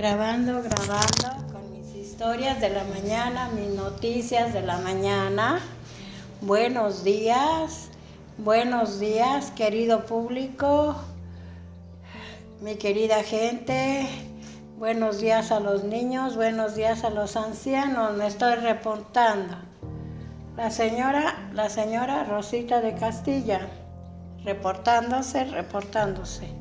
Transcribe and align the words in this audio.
grabando, 0.00 0.62
grabando 0.62 1.52
con 1.52 1.70
mis 1.72 1.94
historias 1.94 2.58
de 2.58 2.70
la 2.70 2.84
mañana, 2.84 3.50
mis 3.50 3.68
noticias 3.68 4.54
de 4.54 4.62
la 4.62 4.78
mañana. 4.78 5.60
Buenos 6.40 7.04
días, 7.04 7.90
buenos 8.38 8.98
días, 8.98 9.50
querido 9.50 10.06
público, 10.06 10.96
mi 12.62 12.76
querida 12.76 13.22
gente. 13.22 14.08
Buenos 14.78 15.20
días 15.20 15.52
a 15.52 15.60
los 15.60 15.84
niños, 15.84 16.34
buenos 16.34 16.76
días 16.76 17.04
a 17.04 17.10
los 17.10 17.36
ancianos. 17.36 18.16
Me 18.16 18.26
estoy 18.26 18.54
reportando. 18.54 19.54
La 20.56 20.70
señora, 20.70 21.50
la 21.52 21.68
señora 21.68 22.24
Rosita 22.24 22.80
de 22.80 22.94
Castilla, 22.94 23.68
reportándose, 24.44 25.44
reportándose. 25.44 26.59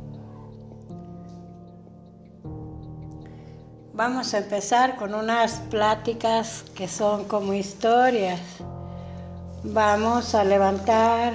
Vamos 4.00 4.34
a 4.34 4.38
empezar 4.38 4.96
con 4.96 5.14
unas 5.14 5.60
pláticas 5.70 6.64
que 6.74 6.88
son 6.88 7.26
como 7.26 7.54
historias. 7.54 8.40
Vamos 9.62 10.34
a 10.36 10.46
levantar 10.46 11.34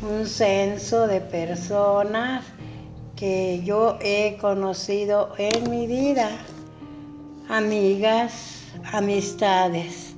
un 0.00 0.24
censo 0.24 1.08
de 1.08 1.20
personas 1.20 2.44
que 3.16 3.64
yo 3.64 3.98
he 4.00 4.38
conocido 4.40 5.34
en 5.38 5.68
mi 5.68 5.88
vida, 5.88 6.30
amigas, 7.48 8.62
amistades. 8.92 10.14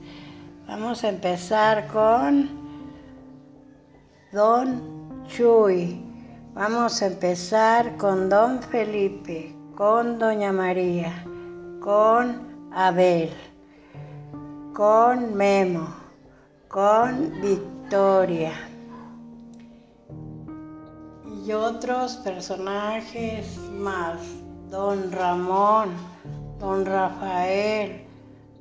Vamos 0.66 1.02
a 1.02 1.08
empezar 1.08 1.86
con 1.88 2.50
Don 4.32 5.24
Chuy. 5.28 5.98
Vamos 6.52 7.00
a 7.00 7.06
empezar 7.06 7.96
con 7.96 8.28
Don 8.28 8.60
Felipe, 8.60 9.56
con 9.74 10.18
Doña 10.18 10.52
María 10.52 11.24
con 11.84 12.70
Abel, 12.72 13.28
con 14.72 15.34
Memo, 15.34 15.86
con 16.66 17.42
Victoria. 17.42 18.52
Y 21.44 21.52
otros 21.52 22.16
personajes 22.24 23.58
más, 23.70 24.16
don 24.70 25.12
Ramón, 25.12 25.90
don 26.58 26.86
Rafael, 26.86 28.06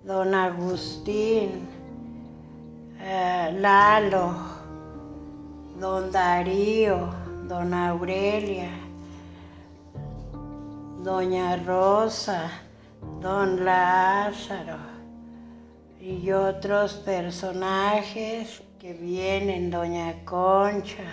don 0.04 0.36
Agustín, 0.36 1.66
eh, 3.00 3.56
Lalo, 3.58 4.36
don 5.80 6.12
Darío, 6.12 7.08
don 7.48 7.74
Aurelia, 7.74 8.70
doña 11.02 11.56
Rosa, 11.56 12.52
don 13.24 13.64
Lázaro 13.64 14.76
y 16.02 16.30
otros 16.32 16.96
personajes 16.96 18.62
que 18.78 18.92
vienen, 18.92 19.72
doña 19.72 20.26
Concha, 20.26 21.06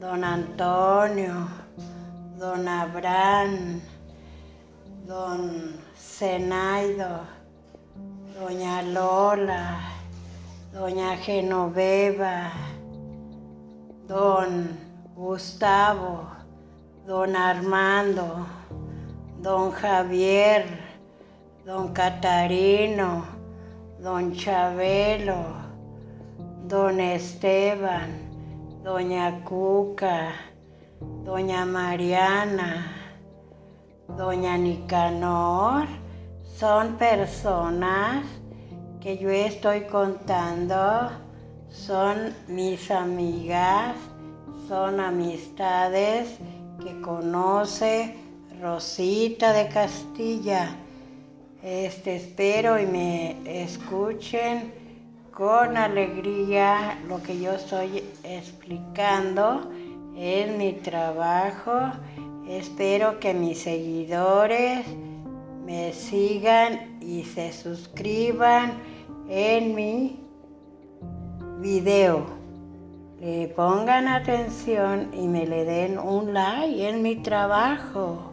don 0.00 0.24
Antonio, 0.24 1.46
don 2.40 2.66
Abraham, 2.66 3.80
don 5.06 5.76
Zenaido, 5.96 7.20
doña 8.36 8.82
Lola, 8.82 9.78
doña 10.72 11.16
Genoveva, 11.18 12.50
don 14.08 14.76
Gustavo, 15.14 16.26
don 17.06 17.36
Armando, 17.36 18.44
don 19.40 19.70
Javier, 19.70 20.91
don 21.64 21.94
Catarino, 21.94 23.24
don 24.00 24.32
Chabelo, 24.34 25.44
don 26.66 26.98
Esteban, 26.98 28.10
doña 28.82 29.44
Cuca, 29.44 30.32
doña 31.24 31.64
Mariana, 31.64 32.92
doña 34.08 34.58
Nicanor, 34.58 35.86
son 36.58 36.96
personas 36.96 38.26
que 39.00 39.18
yo 39.18 39.30
estoy 39.30 39.82
contando, 39.82 41.10
son 41.70 42.34
mis 42.48 42.90
amigas, 42.90 43.94
son 44.66 44.98
amistades 44.98 46.38
que 46.82 47.00
conoce 47.00 48.16
Rosita 48.60 49.52
de 49.52 49.68
Castilla 49.68 50.76
este, 51.62 52.16
espero 52.16 52.80
y 52.80 52.86
me 52.86 53.62
escuchen 53.62 54.72
con 55.32 55.76
alegría 55.76 56.98
lo 57.06 57.22
que 57.22 57.40
yo 57.40 57.52
estoy 57.52 58.02
explicando. 58.24 59.70
Es 60.16 60.56
mi 60.56 60.72
trabajo. 60.72 61.72
Espero 62.48 63.20
que 63.20 63.32
mis 63.32 63.60
seguidores 63.60 64.84
me 65.64 65.92
sigan 65.92 67.00
y 67.00 67.24
se 67.24 67.52
suscriban 67.52 68.72
en 69.28 69.74
mi 69.74 70.18
video. 71.60 72.26
Le 73.20 73.46
pongan 73.46 74.08
atención 74.08 75.10
y 75.14 75.28
me 75.28 75.46
le 75.46 75.64
den 75.64 75.98
un 75.98 76.34
like 76.34 76.88
en 76.88 77.02
mi 77.02 77.16
trabajo. 77.16 78.31